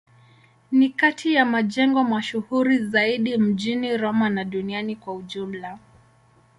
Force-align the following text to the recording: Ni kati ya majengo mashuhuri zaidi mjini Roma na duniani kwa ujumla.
Ni 0.71 0.89
kati 0.89 1.33
ya 1.33 1.45
majengo 1.45 2.03
mashuhuri 2.03 2.77
zaidi 2.77 3.37
mjini 3.37 3.97
Roma 3.97 4.29
na 4.29 4.43
duniani 4.43 4.95
kwa 4.95 5.13
ujumla. 5.15 5.79